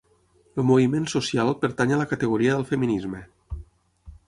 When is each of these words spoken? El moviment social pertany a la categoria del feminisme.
El 0.61 0.65
moviment 0.69 1.05
social 1.13 1.51
pertany 1.65 1.95
a 1.97 2.01
la 2.01 2.09
categoria 2.15 2.57
del 2.57 2.67
feminisme. 2.73 3.23